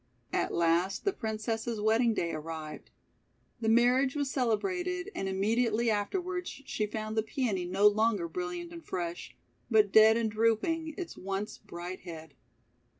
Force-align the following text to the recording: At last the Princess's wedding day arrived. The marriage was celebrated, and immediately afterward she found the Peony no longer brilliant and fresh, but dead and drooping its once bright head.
At 0.33 0.51
last 0.51 1.05
the 1.05 1.13
Princess's 1.13 1.79
wedding 1.79 2.15
day 2.15 2.31
arrived. 2.31 2.89
The 3.59 3.69
marriage 3.69 4.15
was 4.15 4.31
celebrated, 4.31 5.11
and 5.13 5.29
immediately 5.29 5.91
afterward 5.91 6.47
she 6.47 6.87
found 6.87 7.15
the 7.15 7.21
Peony 7.21 7.65
no 7.67 7.85
longer 7.85 8.27
brilliant 8.27 8.73
and 8.73 8.83
fresh, 8.83 9.35
but 9.69 9.91
dead 9.91 10.17
and 10.17 10.31
drooping 10.31 10.95
its 10.97 11.15
once 11.17 11.59
bright 11.59 11.99
head. 11.99 12.33